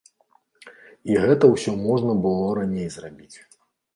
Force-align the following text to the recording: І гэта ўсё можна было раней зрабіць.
І 1.09 1.17
гэта 1.25 1.45
ўсё 1.51 1.73
можна 1.89 2.15
было 2.23 2.47
раней 2.61 2.89
зрабіць. 2.95 3.37